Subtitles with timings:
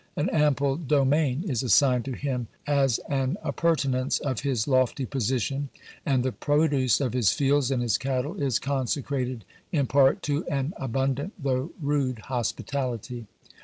[0.15, 5.69] An ample domain is assigned to him as an appurtenance of his lofty position,
[6.07, 10.73] and the produce of his fields and his cattle is consecrated in part to an
[10.79, 13.27] abundant, though rude hospitality.